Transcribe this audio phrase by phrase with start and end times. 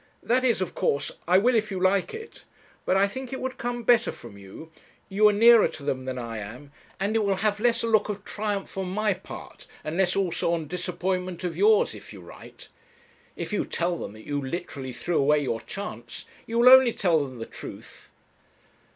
[0.23, 2.43] 'That is, of course, I will if you like it.
[2.87, 4.71] But I think it would come better from you.
[5.09, 8.09] You are nearer to them than I am; and it will have less a look
[8.09, 12.67] of triumph on my part, and less also of disappointment on yours, if you write.
[13.35, 17.23] If you tell them that you literally threw away your chance, you will only tell
[17.23, 18.09] them the truth.'